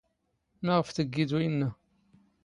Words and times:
ⵎⴰⵖⴼ 0.67 0.89
ⵜⴳⴳⵉⴷ 0.95 1.29
ⵓⵢⵏⵏⴰ? 1.37 1.69